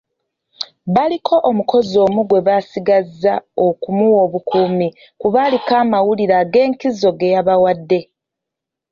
[0.95, 3.33] Baliko omukozi omu gwe basigaza
[3.67, 4.87] okumuwa obukuumi
[5.21, 7.99] kuba aliko amawulire ag'enkizo ge yabawadde.